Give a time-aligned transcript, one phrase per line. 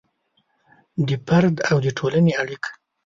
[1.07, 2.69] د فرد او د ټولنې اړیکه